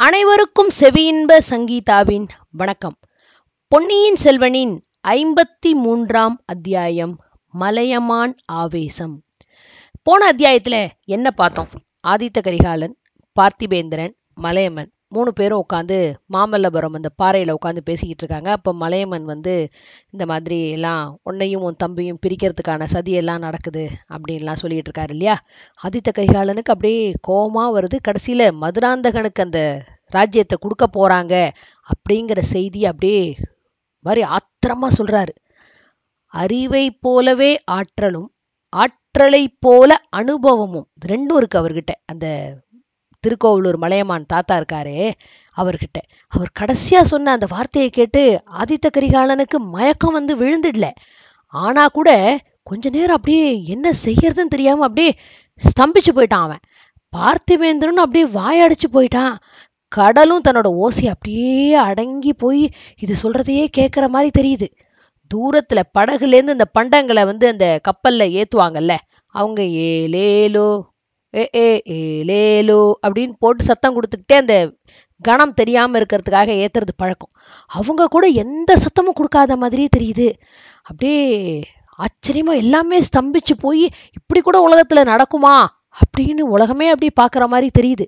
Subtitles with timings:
[0.00, 2.96] அனைவருக்கும் செவியின்ப சங்கீதாவின் வணக்கம்.
[3.68, 4.78] பொன்னியின் செல்வனின்
[5.08, 9.22] ஐம்பத்தி மூன்றாம் அத்தியாயம் மலையமான் ஆவேசம்.
[10.02, 11.68] போன அத்தியாயத்துல என்ன பார்த்தோம்?
[12.08, 12.96] ஆதித்த கரிகாலன்
[13.40, 15.98] பார்த்திபேந்திரன் மலையமன் மூணு பேரும் உட்காந்து
[16.34, 18.50] மாமல்லபுரம் அந்த பாறையில் உட்காந்து பேசிக்கிட்டு இருக்காங்க.
[18.50, 19.54] அப்போ மலையமன் வந்து
[20.10, 23.84] இந்த மாதிரி எல்லாம் உன்னையும் உன் தம்பியும் பிரிக்கிறதுக்கான சதியெல்லாம் நடக்குது
[24.14, 25.36] அப்படின்லாம் சொல்லிட்டு இருக்காரு இல்லையா?
[25.82, 27.98] ஆதித்த கரிகாலனுக்கு அப்படியே கோபமாக வருது.
[28.08, 29.62] கடைசியில மதுராந்தகனுக்கு அந்த
[30.10, 31.34] ராஜ்யத்தை கொடுக்க போகிறாங்க
[31.88, 33.24] அப்படிங்கிற செய்தி அப்படியே
[34.04, 35.32] மாதிரி ஆத்திரமா சொல்கிறாரு
[36.34, 38.28] அறிவை போலவே ஆற்றலும்
[38.72, 41.92] ஆற்றலை போல அனுபவமும் ரெண்டும் இருக்கு அவர்கிட்ட.
[42.04, 42.26] அந்த
[43.20, 45.12] திருக்கோவலூர் மலையமான் தாத்தா இருக்காரே
[45.56, 45.98] அவர்கிட்ட.
[46.28, 50.88] அவர் கடைசியா சொன்ன அந்த வார்த்தையை கேட்டு ஆதித்த கரிகாலனுக்கு மயக்கம் வந்து விழுந்துடல.
[51.46, 55.14] ஆனா கூட கொஞ்ச நேரம் அப்படியே என்ன செய்யறதுன்னு தெரியாம அப்படியே
[55.62, 56.64] ஸ்தம்பிச்சு போயிட்டான் அவன்.
[57.16, 59.34] பார்த்திவேந்திரனும் அப்படியே வாயடிச்சு போயிட்டான்.
[59.88, 64.68] கடலும் தன்னோட ஓசை அப்படியே அடங்கி போய் இது சொல்றதையே கேட்குற மாதிரி தெரியுது.
[65.34, 68.96] தூரத்துல படகுலேருந்து இந்த பண்டங்களை வந்து அந்த கப்பல்ல ஏத்துவாங்கல்ல
[69.34, 70.68] அவங்க ஏலேலோ
[71.34, 74.54] ஏ ஏ ஏலேலோ அப்படின்னு போட்டு சத்தம் கொடுத்துக்கிட்டே அந்த
[75.20, 77.32] கணம் தெரியாமல் இருக்கிறதுக்காக ஏத்துறது பழக்கம்.
[77.78, 80.28] அவங்க கூட எந்த சத்தமும் கொடுக்காத மாதிரியே தெரியுது.
[80.82, 81.18] அப்படியே
[81.98, 83.84] ஆச்சரியமாக எல்லாமே ஸ்தம்பிச்சு போய்
[84.18, 85.54] இப்படி கூட உலகத்தில் நடக்குமா
[86.02, 88.06] அப்படின்னு உலகமே அப்படி பார்க்குற மாதிரி தெரியுது.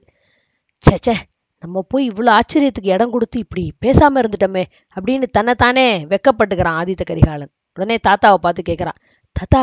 [0.84, 1.16] ச்சே ச்சே
[1.64, 4.64] நம்ம போய் இவ்வளோ ஆச்சரியத்துக்கு இடம் கொடுத்து இப்படி பேசாம இருந்துட்டோமே
[4.96, 7.52] அப்படின்னு தன்னைத்தானே வெக்கப்பட்டுக்கிறான் ஆதித்த கரிகாலன்.
[7.77, 8.98] உடனே தாத்தாவை பார்த்து கேட்குறான்
[9.36, 9.60] தாத்தா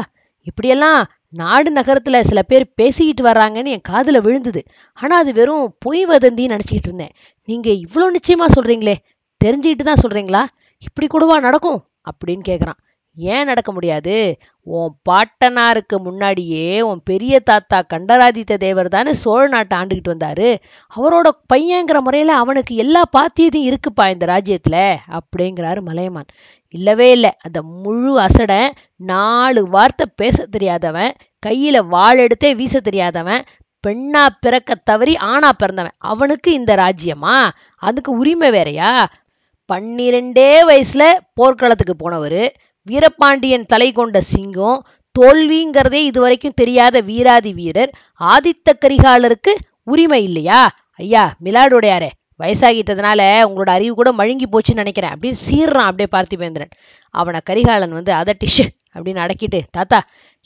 [0.47, 0.99] இப்படியெல்லாம்
[1.33, 4.63] நாடு நகரத்துல சில பேர் பேசிக்கிட்டு வர்றாங்கன்னு என் காதுல விழுந்தது.
[4.93, 7.13] ஆனா அது வெறும் பொய் வதந்தின்னு நினைச்சிட்டு இருந்தேன்.
[7.47, 8.95] நீங்க இவ்வளோ நிச்சயமா சொல்றீங்களே
[9.45, 10.43] தெரிஞ்சுக்கிட்டு தான் சொல்றீங்களா?
[10.79, 11.79] இப்படி கூடவா நடக்கும்?
[12.09, 12.79] அப்படின்னு கேட்குறான்
[13.17, 14.37] ஏன் நடக்க முடியாது?
[14.61, 20.57] உன் பாட்டனாருக்கு முன்னாடியே உன் பெரிய தாத்தா கண்டராதித்த தேவர் தானே சோழ நாட்டை ஆண்டுகிட்டு வந்தாரு.
[20.95, 26.29] அவரோட பையங்கிற முறையில அவனுக்கு எல்லா பாத்தியதையும் இருக்குப்பா இந்த ராஜ்யத்துல அப்படிங்கிறாரு மலையமான்.
[26.69, 27.31] இல்லவே இல்லை.
[27.41, 31.13] அந்த முழு அசடை நாலு வார்த்தை பேச தெரியாதவன்
[31.45, 33.43] கையில வாள் எடுத்தே வீச தெரியாதவன்
[33.87, 35.95] பெண்ணா பிறக்க தவறி ஆணா பிறந்தவன்.
[35.97, 37.49] அவனுக்கு இந்த ராஜ்யமா?
[37.75, 39.07] அதுக்கு உரிமை வேறையா?
[39.73, 42.53] பன்னிரெண்டே வயசுல போர்க்களத்துக்கு போனவர்
[42.87, 44.85] வீரபாண்டியன் தலை கொண்ட சிங்கம்
[45.19, 50.71] தோல்விங்கிறதே இதுவரைக்கும் தெரியாத வீராதி வீரர் ஆதித்த கரிகாலருக்கு உரிமை இல்லையா?
[50.95, 55.13] ஐயா மிலாடுடையாரே வயசாகிட்டதுனால உங்களோட அறிவு கூட மழுங்கி போச்சுன்னு நினைக்கிறேன்.
[55.15, 56.71] அப்படின்னு சீர்றான் அப்படியே பார்த்திபேந்திரன்.
[57.09, 58.33] அவனை கரிகாலன் வந்து அதை
[58.95, 59.99] அப்படின்னு அடக்கிட்டு தாத்தா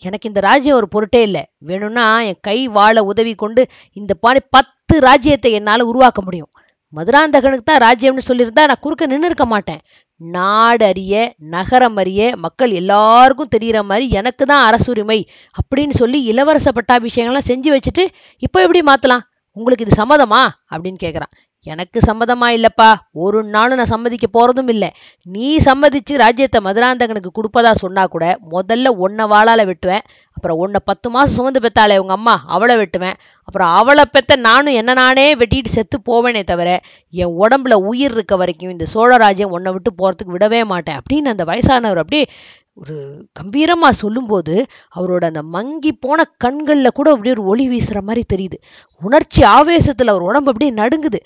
[0.03, 1.43] எனக்கு இந்த ராஜ்யம் ஒரு பொருட்டே இல்லை.
[1.57, 3.61] வேணும்னா என் கை வாழ உதவி கொண்டு
[3.93, 6.51] இந்த பாணி பத்து ராஜ்யத்தை என்னால் உருவாக்க முடியும்.
[6.93, 9.81] மதுராந்தகனுக்கு தான் ராஜ்யம்னு சொல்லியிருந்தா நான் குறுக்க நின்று இருக்க மாட்டேன்.
[10.21, 15.19] நாடு அறிய நகரம் அறிய மக்கள் எல்லாருக்கும் தெரிகிற மாதிரி எனக்கு தான் அரசுரிமை
[15.59, 18.05] அப்படின்னு சொல்லி இளவரச பட்டாபிஷேகம்லாம் செஞ்சு வச்சுட்டு
[18.37, 19.23] இப்போ எப்படி மாற்றலாம்
[19.57, 20.41] உங்களுக்கு இது சம்மதமா?
[20.71, 21.31] அப்படின்னு கேட்குறான்
[21.65, 22.87] எனக்கு சம்மதமா இல்லப்பா.
[23.23, 24.89] ஒரு நாளும் நான் சம்மதிக்க போறதும் இல்லை.
[25.25, 30.05] நீ சம்மதிச்சு ராஜ்யத்தை மதுராந்தகனுக்கு கொடுப்பதா சொன்னா கூட முதல்ல உன்னை வாழால வெட்டுவேன்.
[30.37, 33.17] அப்புறம் உன்னை பத்து மாசம் சுமந்து பெத்தாளே உங்க அம்மா அவளை வெட்டுவேன்.
[33.47, 36.69] அப்புறம் அவளை பெத்த நானும் என்ன நானே வெட்டிட்டு செத்து போவேனே தவிர
[37.13, 42.01] என் உடம்புல உயிர் இருக்க வரைக்கும் இந்த சோழராஜ்யம் உன்னை விட்டு போறதுக்கு விடவே மாட்டேன் அப்படின்னு அந்த வயசானவர்
[42.03, 42.25] அப்படியே
[42.73, 42.95] ஒரு
[43.39, 44.53] கம்பீரமாக சொல்லும்போது
[44.95, 48.57] அவரோட அந்த மங்கி போன கண்களில் கூட அப்படியே ஒரு ஒளி வீசுகிற மாதிரி தெரியுது.
[49.01, 51.19] உணர்ச்சி ஆவேசத்தில் அவர் உடம்பு அப்படியே நடுங்குது.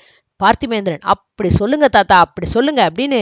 [0.44, 3.20] பார்த்திமேந்திரன் அப்படி சொல்லுங்க தாத்தா அப்படி சொல்லுங்க அப்படின்னு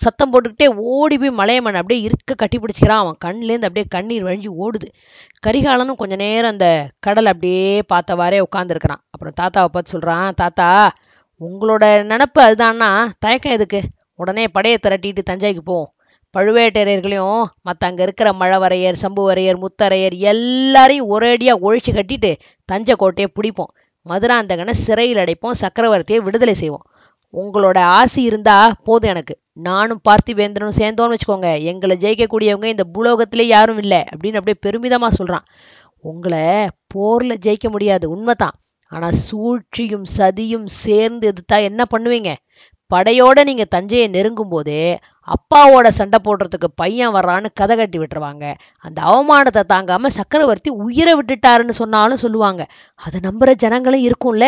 [0.00, 3.02] சத்தம் போட்டுக்கிட்டே ஓடி போய் மலையமன் அப்படியே இருக்க கட்டி பிடிச்சிக்கிறான்.
[3.02, 4.88] அவன் கண்ணிலேருந்து அப்படியே கண்ணீர் வழிஞ்சு ஓடுது.
[5.46, 6.68] கரிகாலனும் கொஞ்ச நேரம் அந்த
[7.00, 10.68] கடலை அப்படியே பார்த்தவாறே உட்காந்துருக்கிறான் அப்புறம் தாத்தாவை பார்த்து சொல்கிறான் தாத்தா
[11.40, 13.80] உங்களோட நினப்பு அதுதான்னா தயக்கம் எதுக்கு?
[14.14, 15.90] உடனே படையை திரட்டிட்டு தஞ்சைக்கு போவோம்
[16.34, 22.30] பழுவேட்டரையர்களையும் மற்ற அங்கே இருக்கிற மழவரையர் சம்புவரையர் முத்தரையர் எல்லாரையும் ஒரேடியாக ஒழிச்சு கட்டிட்டு
[22.68, 23.72] தஞ்சை கோட்டையை பிடிப்போம்.
[24.08, 26.84] மதுராந்தகனை சிறையில் அடைப்போம் சக்கரவர்த்தியை விடுதலை செய்வோம்.
[27.34, 29.34] உங்களோட ஆசி இருந்தா போதும் எனக்கு.
[29.52, 31.62] நானும் பார்த்திபேந்திரனும் சேர்ந்தோன்னு வச்சுக்கோங்க.
[31.62, 35.46] எங்களை ஜெயிக்கக்கூடியவங்க இந்த பூலோகத்திலே யாரும் இல்லை அப்படின்னு அப்படியே பெருமிதமாக சொல்கிறான்
[36.00, 36.44] உங்களை
[36.86, 38.56] போரில் ஜெயிக்க முடியாது உண்மைதான்.
[38.92, 42.32] ஆனால் சூழ்ச்சியும் சதியும் சேர்ந்து எதிர்த்தா என்ன பண்ணுவீங்க?
[42.94, 44.82] படையோட நீங்கள் தஞ்சையை நெருங்கும் போதே
[45.28, 48.44] அப்பாவோட சண்டை போடுறதுக்கு பையன் வர்றான்னு கதை கட்டி விட்டுருவாங்க.
[48.84, 52.62] அந்த அவமானத்தை தாங்காமல் சக்கரவர்த்தி உயிரை விட்டுட்டாருன்னு சொன்னாலும் சொல்லுவாங்க.
[53.00, 54.46] அதை நம்புகிற ஜனங்களும் இருக்கும்ல.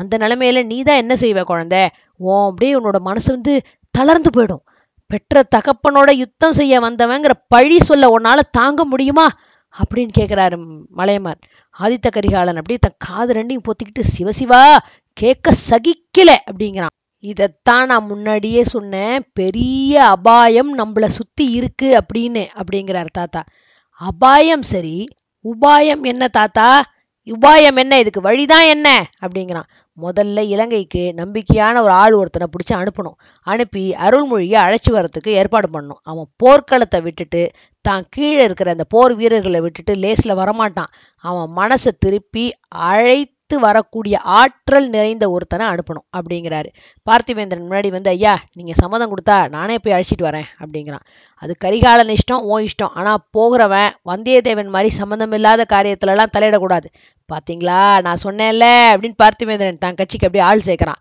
[0.00, 1.82] அந்த நிலமையில நீ தான் என்ன செய்வ குழந்தை?
[2.20, 3.54] ஓ அப்படியே உன்னோட மனசு வந்து
[3.94, 4.62] தளர்ந்து போயிடும்.
[5.10, 9.26] பெற்ற தகப்பனோட யுத்தம் செய்ய வந்தவங்கிற பழி சொல்ல உன்னால தாங்க முடியுமா?
[9.74, 10.56] அப்படின்னு கேட்குறாரு
[10.98, 11.40] மலையமார்
[11.74, 14.62] ஆதித்த கரிகாலன் அப்படியே தன் காது ரெண்டையும் பொத்திக்கிட்டு சிவசிவா
[15.16, 16.94] கேட்க சகிக்கல அப்படிங்கிறான்.
[17.20, 19.30] இதைத்தான் நான் முன்னாடியே சொன்னேன்.
[19.32, 23.44] பெரிய அபாயம் நம்மளை சுத்தி இருக்கு அப்படின்னு அப்படிங்கிறார் தாத்தா.
[23.90, 25.06] அபாயம் சரி.
[25.44, 26.84] உபாயம் என்ன தாத்தா?
[27.24, 27.98] உபாயம் என்ன?
[27.98, 29.10] இதுக்கு வழிதான் என்ன?
[29.22, 29.62] அப்படிங்கிறான்.
[30.00, 33.14] முதல்ல இலங்கைக்கு நம்பிக்கையான ஒரு ஆள் ஒருத்தனை பிடிச்சி அனுப்பணும்.
[33.42, 36.00] அனுப்பி அருள்மொழியை அழைச்சி வரத்துக்கு ஏற்பாடு பண்ணணும்.
[36.02, 37.50] அவன் போர்க்களத்தை விட்டுட்டு
[37.80, 40.92] தான் கீழே இருக்கிற அந்த போர் வீரர்களை விட்டுட்டு லேஸில் வரமாட்டான்.
[41.16, 46.68] அவன் மனசை திருப்பி அழை அடுத்து வரக்கூடிய ஆற்றல் நிறைந்த ஒருத்தனை அனுப்பணும் அப்படிங்கிறாரு.
[47.06, 51.04] பார்த்திவேந்திரன் முன்னாடி வந்து ஐயா நீங்கள் சம்மதம் கொடுத்தா நானே போய் அழைச்சிட்டு வரேன் அப்படிங்கிறான்.
[51.42, 52.92] அது கரிகாலன் இஷ்டம் ஓ இஷ்டம்.
[53.00, 56.88] ஆனால் போகிறவன் வந்தியத்தேவன் மாதிரி சம்மந்தம் இல்லாத காரியத்துலலாம் தலையிடக்கூடாது.
[57.28, 57.78] பார்த்தீங்களா?
[58.06, 61.00] நான் சொன்னேன்ல அப்படின்னு பார்த்திவேந்திரன் தான் கட்சிக்கு அப்படியே ஆள் சேர்க்கிறான்.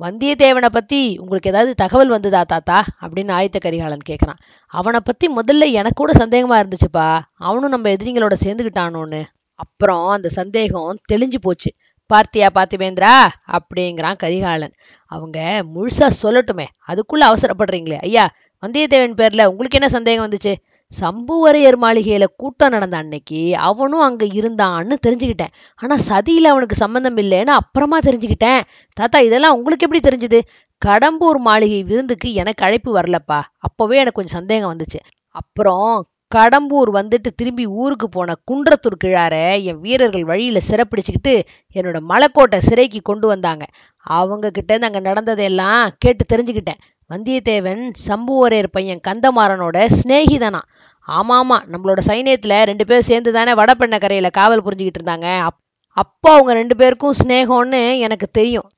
[0.00, 2.78] வந்தியத்தேவனை பற்றி உங்களுக்கு ஏதாவது தகவல் வந்ததா தாத்தா?
[3.02, 4.40] அப்படின்னு ஆயத்த கரிகாலன் கேட்குறான்
[4.72, 7.08] அவனை பற்றி முதல்ல எனக்கு கூட சந்தேகமாக இருந்துச்சுப்பா.
[7.48, 9.22] அவனும் நம்ம எதிரிங்களோட சேர்ந்துக்கிட்டானோன்னு
[9.60, 11.70] அப்புறம் அந்த சந்தேகம் தெளிஞ்சு போச்சு.
[12.12, 13.14] பார்த்தியா பார்த்திபேந்திரா
[13.52, 14.74] அப்படிங்கிறான் கரிகாலன்.
[15.12, 15.38] அவங்க
[15.74, 17.98] முழுசா சொல்லட்டுமே அதுக்குள்ள அவசரப்படுறீங்களே.
[18.00, 18.24] ஐயா
[18.62, 20.54] வந்தியத்தேவன் பேர்ல உங்களுக்கு என்ன சந்தேகம் வந்துச்சு?
[21.00, 25.52] சம்புவரையர் மாளிகையில கூட்டம் நடந்த அன்னைக்கு அவனும் அங்க இருந்தான்னு தெரிஞ்சுக்கிட்டேன்.
[25.76, 28.60] ஆனா சதியில அவனுக்கு சம்பந்தம் இல்லைன்னு அப்புறமா தெரிஞ்சுக்கிட்டேன்.
[28.96, 30.40] தாத்தா இதெல்லாம் உங்களுக்கு எப்படி தெரிஞ்சது?
[30.86, 33.40] கடம்பூர் மாளிகை விருந்துக்கு எனக்கு அழைப்பு வரலப்பா.
[33.58, 35.00] அப்பவே எனக்கு கொஞ்சம் சந்தேகம் வந்துச்சு.
[35.34, 39.34] அப்புறம் கடம்பூர் வந்துட்டு திரும்பி ஊருக்கு போன குன்றத்தூர் கிழார
[39.70, 41.34] என் வீரர்கள் வழியில் சிறப்பிடிச்சுக்கிட்டு
[41.76, 43.64] என்னோட மலைக்கோட்டை சிறைக்கு கொண்டு வந்தாங்க.
[44.02, 46.80] அவங்க கிட்ட அங்கே நடந்ததையெல்லாம் கேட்டு தெரிஞ்சுக்கிட்டேன்.
[47.10, 50.60] வந்தியத்தேவன் சம்புவரையர் பையன் கந்தமாறனோட சிநேகிதனா?
[51.08, 55.28] ஆமாமா நம்மளோட சைனியத்தில் ரெண்டு பேரும் சேர்ந்து தானே வடபெண்ண கரையில் காவல் புரிஞ்சுக்கிட்டு இருந்தாங்க.
[55.48, 55.58] அப்
[55.96, 58.68] அப்போ அவங்க ரெண்டு பேருக்கும் சிநேகம்னு எனக்கு தெரியும்.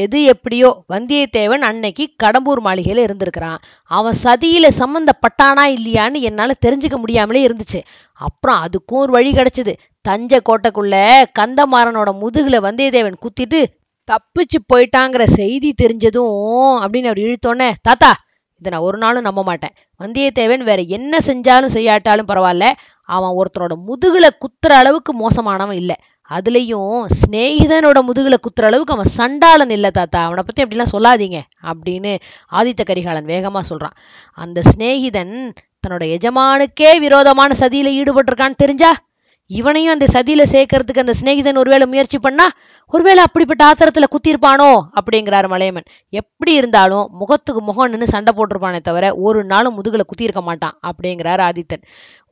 [0.00, 3.60] எது எப்படியோ வந்தியத்தேவன் அன்னைக்கு கடம்பூர் மாளிகையில இருந்திருக்கிறான்.
[3.90, 7.80] அவன் சதியில சம்மந்தப்பட்டானா இல்லையான்னு என்னால தெரிஞ்சுக்க முடியாமலே இருந்துச்சு.
[8.20, 9.72] அப்புறம் அதுக்கும் ஒரு வழி கிடைச்சது.
[10.04, 10.96] தஞ்சை கோட்டைக்குள்ள
[11.38, 13.60] கந்தமாறனோட முதுகுல வந்தியத்தேவன் குத்திட்டு
[14.08, 16.38] தப்பிச்சு போயிட்டாங்கிற செய்தி தெரிஞ்சதும்
[16.82, 18.12] அப்படின்னு அவர் இழுத்தோன்னே தாத்தா
[18.62, 19.74] இதை நான் ஒரு நாளும் நம்ப மாட்டேன்.
[20.00, 22.66] வந்தியத்தேவன் வேற என்ன செஞ்சாலும் செய்யாட்டாலும் பரவாயில்ல.
[23.08, 25.96] அவன் ஒருத்தனோட முதுகுல குத்துற அளவுக்கு மோசமானவன் இல்லை.
[26.36, 30.20] அதுலயும் சிநேகிதனோட முதுகில் குத்துற அளவுக்கு அவன் சண்டாளன் இல்லை தாத்தா.
[30.28, 31.38] அவனை பற்றி அப்படிலாம் சொல்லாதீங்க
[31.70, 32.12] அப்படின்னு
[32.58, 33.96] ஆதித்த கரிகாலன் வேகமா சொல்றான்.
[34.38, 35.34] அந்த சிநேகிதன்
[35.84, 38.92] தன்னோட எஜமானுக்கே விரோதமான சதியில ஈடுபட்டிருக்கான்னு தெரிஞ்சா
[39.50, 42.44] இவனையும் அந்த சதியில சேர்க்கறதுக்கு அந்த சிநேகிதன் ஒருவேளை முயற்சி பண்ணா
[42.92, 44.68] ஒருவேளை அப்படிப்பட்ட ஆத்திரத்துல குத்திருப்பானோ
[44.98, 45.88] அப்படிங்கிறாரு மலையமன்
[46.20, 51.82] எப்படி இருந்தாலும் முகத்துக்கு முகம் நின்று சண்டை போட்டிருப்பானே தவிர ஒரு நாளும் முதுகுல குத்தியிருக்க மாட்டான் அப்படிங்கிறாரு ஆதித்தன்.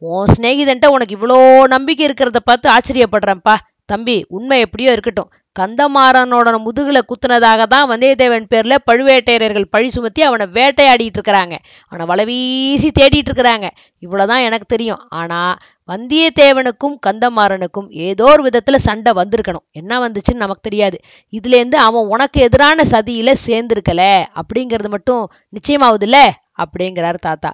[0.03, 1.39] உன் சிநேகிதன்ட்ட உனக்கு இவ்வளோ
[1.75, 3.57] நம்பிக்கை இருக்கிறத பார்த்து ஆச்சரியப்படுறேன்ப்பா.
[3.93, 5.31] தம்பி உண்மை எப்படியோ இருக்கட்டும்.
[5.59, 11.55] கந்தமாறனோட முதுகுல குத்துனதாக தான் வந்தியத்தேவன் பேர்ல பழுவேட்டையர்கள் பழி சுமத்தி அவனை வேட்டையாடிட்டு இருக்கிறாங்க.
[11.89, 13.69] அவனை வளவீசி தேடிட்டு இருக்கிறாங்க.
[13.99, 15.03] இவ்வளவுதான் எனக்கு தெரியும்.
[15.21, 15.41] ஆனா
[15.89, 19.67] வந்தியத்தேவனுக்கும் கந்தமாறனுக்கும் ஏதோ ஒரு விதத்துல சண்டை வந்திருக்கணும்.
[19.73, 20.99] என்ன வந்துச்சுன்னு நமக்கு தெரியாது.
[21.37, 24.03] இதுலேருந்து அவன் உனக்கு எதிரான சதியில சேர்ந்திருக்கல.
[24.41, 25.25] அப்படிங்கிறது மட்டும்
[25.57, 26.21] நிச்சயமாவுதுல்ல
[26.63, 27.53] அப்படிங்கிறாரு தாத்தா.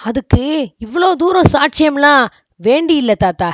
[0.00, 0.44] அதுக்கு
[0.84, 2.24] இவ்வளோ தூரம் சாட்சியம்லாம்
[2.66, 3.50] வேண்டி இல்லை தாத்தா.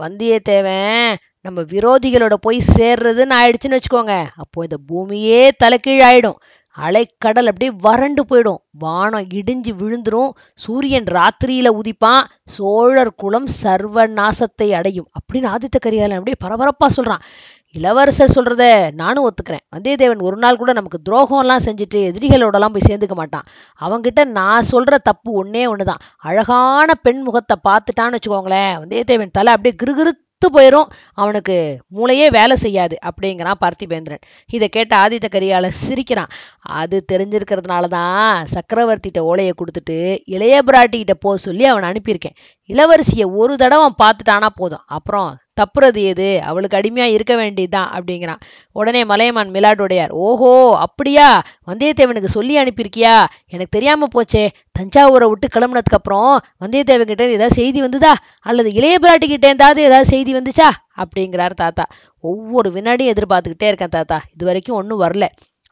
[0.00, 1.14] வந்தியத்தேவன்
[1.46, 4.14] நம்ம விரோதிகளோட போய் சேர்றதுன்னு ஆயிடுச்சுன்னு வச்சுக்கோங்க.
[4.36, 6.38] அப்போ இந்த பூமியே தலைக்கீழாயிடும்
[6.76, 8.60] அலைக்கடல் அப்படியே வறண்டு போயிடும்.
[8.78, 10.30] வானம் இடிஞ்சு விழுந்துரும்.
[10.54, 12.24] சூரியன் ராத்திரியில உதிப்பான்.
[12.46, 15.08] சோழர் குலம் சர்வ நாசத்தை அடையும்.
[15.18, 17.22] அப்படின்னு ஆதித்த கரிகாலன் அப்படியே பரபரப்பா சொல்றான்.
[17.72, 19.64] இளவரசர் சொல்றத நானும் ஒத்துக்கிறேன்.
[19.76, 23.46] வந்தியத்தேவன் ஒரு நாள் கூட நமக்கு துரோகம்லாம் செஞ்சுட்டு எதிரிகளோடலாம் போய் சேர்ந்துக்க மாட்டான்.
[23.80, 26.02] அவங்கிட்ட நான் சொல்ற தப்பு ஒன்னே ஒண்ணுதான்.
[26.16, 28.76] அழகான பெண் முகத்தை பார்த்துட்டான்னு வச்சுக்கோங்களேன்.
[28.82, 29.92] வந்தியத்தேவன் தலை அப்படியே
[30.42, 30.88] செத்து போயிடும்
[31.20, 31.54] அவனுக்கு
[31.96, 34.22] மூளையே வேலை செய்யாது அப்படிங்கிறான் பார்த்திபேந்திரன்.
[34.56, 36.32] இதை கேட்ட ஆதித்த கரியால சிரிக்கிறான்.
[36.80, 39.96] அது தெரிஞ்சிருக்கிறதுனால தான் சக்கரவர்த்திகிட்ட ஓலையை கொடுத்துட்டு
[40.34, 42.36] இளைய பிராட்டிகிட்ட போக சொல்லி அவனை அனுப்பியிருக்கேன்.
[42.68, 44.82] இளவரசியை ஒரு தடவை பார்த்துட்டானா போதும்.
[44.86, 46.42] அப்புறம் தப்புறது எது?
[46.42, 48.40] அவளுக்கு அடிமையாக இருக்க வேண்டியதுதான் அப்படிங்கிறான்.
[48.72, 51.42] உடனே மலையமான் மிலாடுடையார் ஓஹோ அப்படியா?
[51.66, 53.24] வந்தியத்தேவனுக்கு சொல்லி அனுப்பியிருக்கியா?
[53.46, 54.48] எனக்கு தெரியாமல் போச்சே.
[54.78, 58.12] தஞ்சாவூரை விட்டு கிளம்புனதுக்கப்புறம் வந்தியத்தேவன்கிட்ட வந்தியத்தேவன் ஏதாவது செய்தி வந்துதா?
[58.40, 60.68] அல்லது இளைய பிராட்டி இருந்தாவது ஏதாவது செய்தி வந்துச்சா?
[60.96, 61.86] அப்படிங்கிறார் தாத்தா.
[62.20, 64.22] ஒவ்வொரு வினாடியும் எதிர்பார்த்துக்கிட்டே இருக்கேன் தாத்தா.
[64.32, 65.26] இது வரைக்கும் ஒன்றும் வரல.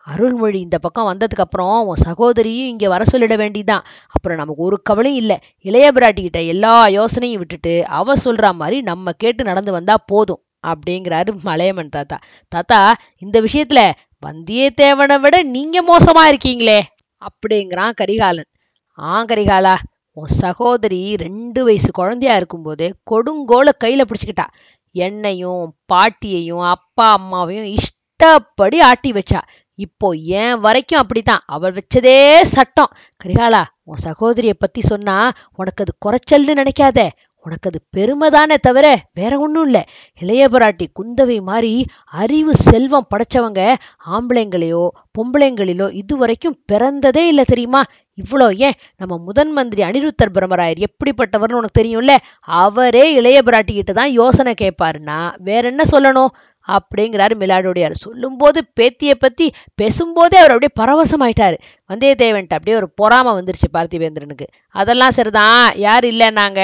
[0.07, 5.21] அருள்மொழி இந்த பக்கம் வந்ததுக்கு அப்புறம் உன் சகோதரியும் இங்க வர சொல்லிட வேண்டியதுதான் அப்புறம் நமக்கு ஒரு கவலையும்
[5.21, 5.37] இல்லை.
[5.61, 11.89] இளைய பிராட்டிக்கிட்ட எல்லா யோசனையும் விட்டுட்டு அவ சொல்கிற மாதிரி நம்ம கேட்டு நடந்து வந்தா போதும் அப்படிங்கிறாரு மலையமன்
[11.89, 12.19] தாத்தா.
[12.49, 12.81] தாத்தா
[13.19, 13.81] இந்த விஷயத்துல
[14.27, 16.81] வந்தியத்தேவனை விட நீங்க மோசமா இருக்கீங்களே
[17.23, 18.51] அப்படிங்கிறான் கரிகாலன்.
[18.99, 19.75] ஆ கரிகாலா
[20.17, 24.47] உன் சகோதரி ரெண்டு வயசு குழந்தையா இருக்கும்போது கொடுங்கோல கையில பிடிச்சிக்கிட்டா.
[24.95, 29.41] என்னையும் பாட்டியையும் அப்பா அம்மாவையும் இஷ்டப்படி ஆட்டி வச்சா.
[29.79, 31.45] இப்போ ஏன் வரைக்கும் அப்படித்தான்.
[31.47, 32.95] அவள் வச்சதே சட்டம்.
[33.25, 35.17] கரிகாலா உன் சகோதரிய பத்தி சொன்னா
[35.55, 37.09] உனக்கு அது குறைச்சல்னு நினைக்காத.
[37.47, 39.83] உனக்கு அது பெருமைதானே தவிர வேற ஒன்றும் இல்லை.
[40.21, 41.73] இளைய பிராட்டி குந்தவை மாதிரி
[42.05, 43.75] அறிவு செல்வம் படைச்சவங்க
[44.11, 44.85] ஆம்பளைங்களையோ
[45.19, 47.83] பொம்பளைங்களிலோ இதுவரைக்கும் பிறந்ததே இல்லை தெரியுமா?
[48.19, 48.79] இவ்வளோ ஏன்?
[48.97, 52.17] நம்ம முதன் மந்திரி அனிருத்தர் பிரம்மராயர் எப்படிப்பட்டவர்னு உனக்கு தெரியும்ல?
[52.43, 56.33] அவரே இளைய பிராட்டிக்கிட்ட தான் யோசனை கேட்பாருன்னா வேற என்ன சொல்லணும்?
[56.69, 57.93] அப்படிங்கிறாரு மிலாடுடையார்.
[57.93, 61.57] சொல்லும்போது பேத்தியை பற்றி பேசும்போதே அவர் அப்படியே பரவசமாயிட்டாரு.
[61.91, 66.61] வந்தியத்தேவன்ட்டு அப்படியே ஒரு பொறாம வந்துருச்சு பார்த்திபேந்திரனுக்கு அதெல்லாம் சரிதான் யார் இல்லைன்னாங்க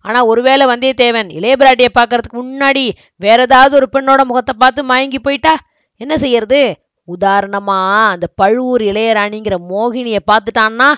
[0.00, 5.56] ஆனால் ஒருவேளை வந்தியத்தேவன் இளையபிராட்டியை பார்க்கறதுக்கு முன்னாடி வேற ஏதாவது ஒரு பெண்ணோட முகத்தை பார்த்து மயங்கி போயிட்டா?
[5.96, 6.62] என்ன செய்யறது?
[7.08, 7.78] உதாரணமா
[8.10, 10.88] அந்த பழுவூர் இளையராணிங்கிற மோகினியை பார்த்துட்டான்னா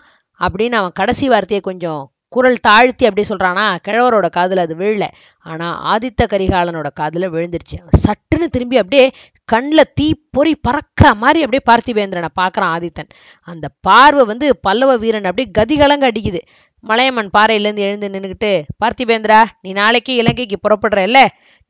[0.40, 5.04] அப்படின்னு அவன் கடைசி வார்த்தையை கொஞ்சம் குரல் தாழ்த்தி அப்படி சொல்கிறானா கிழவரோட காதுல அது விழல.
[5.46, 7.76] ஆனா ஆதித்த கரிகாலனோட காதுல விழுந்துருச்சு.
[8.04, 9.12] சட்டுன்னு திரும்பி அப்படியே
[9.44, 13.10] கண்ணில் தீ பொறி பறக்கிற மாதிரி அப்படியே பார்த்திபேந்திரனை பார்க்குறான் ஆதித்தன்.
[13.48, 16.42] அந்த பார்வை வந்து பல்லவ வீரன் அப்படியே கதிகலங்க அடிக்குது.
[16.84, 18.50] மலையம்மன் பாறையிலேருந்து எழுந்து நின்றுக்கிட்டு
[18.84, 21.20] பார்த்திபேந்திரா நீ நாளைக்கு இலங்கைக்கு புறப்படுற இல்ல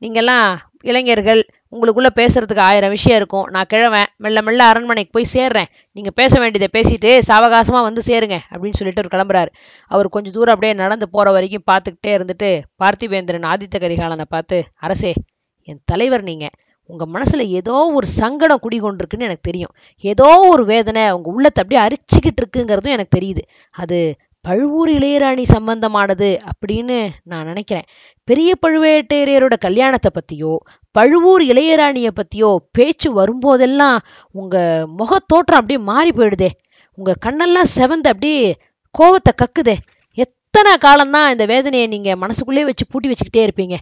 [0.01, 0.49] நீங்கள்லாம்
[0.89, 1.41] இளைஞர்கள்
[1.73, 3.47] உங்களுக்குள்ளே பேசுகிறதுக்கு ஆயிரம் விஷயம் இருக்கும்.
[3.53, 5.69] நான் கிழவன் மெல்ல மெல்ல அரண்மனைக்கு போய் சேர்றேன்.
[5.95, 9.51] நீங்கள் பேச வேண்டியதை பேசிட்டு சாவகாசமாக வந்து சேருங்க அப்படின்னு சொல்லிட்டு அவர் கிளம்புறாரு.
[9.91, 12.51] அவர் கொஞ்சம் தூரம் அப்படியே நடந்து போகிற வரைக்கும் பார்த்துக்கிட்டே இருந்துட்டு
[12.83, 15.13] பார்த்திபேந்திரன் ஆதித்த கரிகாலனை பார்த்து அரசே
[15.67, 16.55] என் தலைவர் நீங்கள்
[16.89, 19.73] உங்கள் மனசில் ஏதோ ஒரு சங்கடம் குடிகொண்டிருக்குன்னு எனக்கு தெரியும்.
[20.03, 23.43] ஏதோ ஒரு வேதனை உங்கள் உள்ளத்தை அப்படியே அரிச்சிக்கிட்டு இருக்குங்கிறதும் எனக்கு தெரியுது.
[23.75, 23.97] அது
[24.45, 26.97] பழுவூர் இளையராணி சம்பந்தமானது அப்படின்னு
[27.31, 27.87] நான் நினைக்கிறேன்.
[28.27, 30.53] பெரிய பழுவேட்டரையரோட கல்யாணத்தை பற்றியோ
[30.95, 33.97] பழுவூர் இளையராணியை பற்றியோ பேச்சு வரும்போதெல்லாம்
[34.39, 36.49] உங்கள் முகத்தோற்றம் அப்படியே மாறி போயிடுதே.
[36.97, 38.45] உங்கள் கண்ணெல்லாம் செவந்து அப்படியே
[38.95, 39.75] கோவத்தை கக்குதே.
[40.17, 43.77] எத்தனை காலம்தான் இந்த வேதனையை நீங்கள் மனசுக்குள்ளே வச்சு பூட்டி வச்சுக்கிட்டே இருப்பீங்க.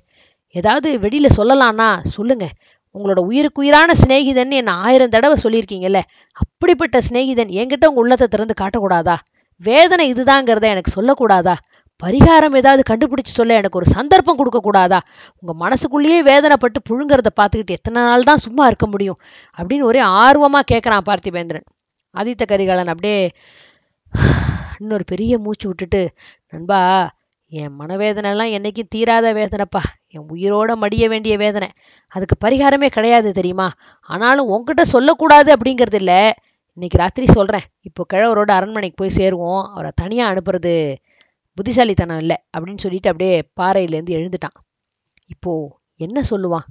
[0.56, 2.54] ஏதாவது வெளியில் சொல்லலான்னா சொல்லுங்கள்
[2.96, 6.02] உங்களோட உயிருக்கு உயிரான சிநேகிதன் என்ன ஆயிரம் தடவை சொல்லியிருக்கீங்கல்ல?
[6.44, 9.16] அப்படிப்பட்ட சிநேகிதன் என்கிட்ட உங்கள் உள்ளத்தை திறந்து காட்டக்கூடாதா?
[9.62, 11.56] வேதனை இதுதாங்கிறத எனக்கு சொல்லக்கூடாதா?
[12.04, 15.00] பரிகாரம் ஏதாவது கண்டுபிடிச்சு சொல்ல எனக்கு ஒரு சந்தர்ப்பம் கொடுக்க கூடாதா
[15.64, 19.20] மனசுக்குள்ளேயே வேதனைப்பட்டு புழுங்கிறத பார்த்துக்கிட்டு எத்தனை நாள் தான் சும்மா இருக்க முடியும்?
[19.58, 21.66] அப்படின்னு ஒரே ஆர்வமாக கேட்குறான் பார்த்திபேந்திரன்.
[22.16, 23.20] ஆதித்த கரிகாலன் அப்படியே
[24.82, 26.02] இன்னொரு பெரிய மூச்சு விட்டுட்டு
[26.54, 26.80] நண்பா
[27.52, 29.82] என் மனவேதனைலாம் என்றைக்கும் தீராத வேதனைப்பா.
[30.16, 31.70] என் உயிரோட மடிய வேண்டிய வேதனை.
[32.16, 33.68] அதுக்கு பரிகாரமே கிடையாது தெரியுமா?
[34.10, 36.22] ஆனாலும் உங்ககிட்ட சொல்லக்கூடாது அப்படிங்கிறது இல்லை
[36.78, 39.72] இன்னைக்கு ராத்திரி சொல்கிறேன் இப்போ கிழவரோட அரண்மனைக்கு போய் சேருவோம்.
[39.72, 40.96] அவரை தனியாக அனுப்புறது
[41.54, 44.58] புத்திசாலித்தனம் இல்லை அப்படின்னு சொல்லிட்டு அப்படியே பாறையிலேருந்து எழுந்துட்டான்.
[45.28, 46.66] இப்போது என்ன சொல்லுவான்?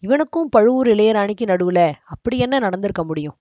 [0.00, 3.38] இவனுக்கும் பழுவூர் இளையராணிக்கு நடுவில் அப்படி என்ன நடந்திருக்க முடியும்?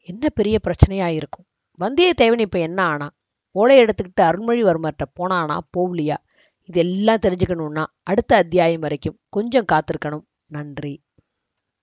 [0.00, 1.46] என்ன பெரிய பிரச்சனையாக இருக்கும்?
[1.80, 3.10] வந்தியத்தேவன் இப்போ என்ன ஆனா
[3.50, 5.58] ஓலை எடுத்துக்கிட்டு அருள்மொழிவர்மர்கிட்ட போனானா?
[5.76, 6.16] போகலையா?
[6.62, 10.26] இதெல்லாம் தெரிஞ்சுக்கணும்னா அடுத்த அத்தியாயம் வரைக்கும் கொஞ்சம் காத்திருக்கணும்.
[10.46, 11.05] நன்றி.